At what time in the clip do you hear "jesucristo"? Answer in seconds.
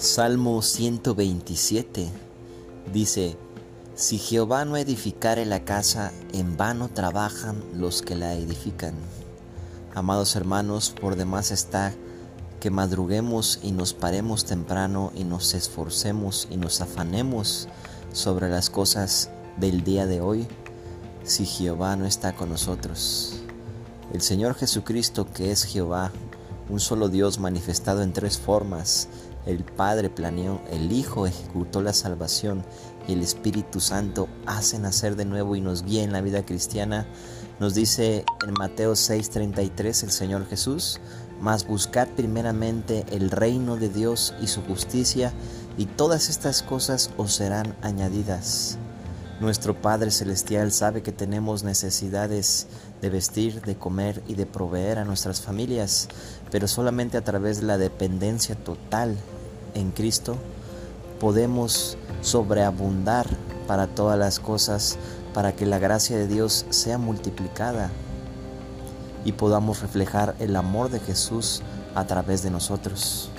24.54-25.30